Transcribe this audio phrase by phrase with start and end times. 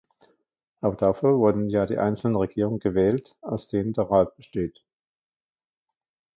[0.79, 4.83] Aber dafür wurden ja die einzelnen Regierungen gewählt, aus denen der Rat besteht.